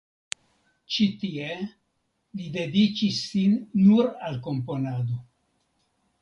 Ĉi 0.93 1.05
tie 1.23 1.49
li 2.39 2.47
dediĉis 2.55 3.19
sin 3.27 3.55
nur 3.83 4.11
al 4.31 4.41
komponado. 4.49 5.21